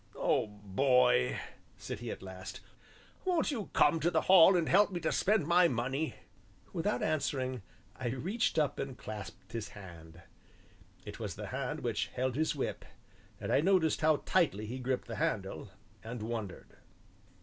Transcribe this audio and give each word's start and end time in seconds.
"Oh, 0.15 0.47
boy!" 0.47 1.39
said 1.77 1.99
he 1.99 2.09
at 2.09 2.23
last, 2.23 2.59
"won't 3.23 3.51
you 3.51 3.69
come 3.71 3.99
to 3.99 4.09
the 4.09 4.21
Hall 4.21 4.57
and 4.57 4.67
help 4.67 4.89
me 4.91 4.99
to 5.01 5.11
spend 5.11 5.45
my 5.45 5.67
money?" 5.67 6.15
Without 6.73 7.03
answering 7.03 7.61
I 7.95 8.07
reached 8.07 8.57
up 8.57 8.79
and 8.79 8.97
clasped 8.97 9.51
his 9.51 9.69
hand; 9.77 10.23
it 11.05 11.19
was 11.19 11.35
the 11.35 11.49
hand 11.53 11.81
which 11.81 12.07
held 12.07 12.35
his 12.35 12.55
whip, 12.55 12.83
and 13.39 13.51
I 13.53 13.61
noticed 13.61 14.01
how 14.01 14.23
tightly 14.25 14.65
he 14.65 14.79
gripped 14.79 15.07
the 15.07 15.17
handle, 15.17 15.69
and 16.03 16.23
wondered. 16.23 16.77